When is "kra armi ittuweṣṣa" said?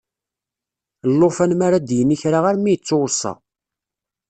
2.21-3.33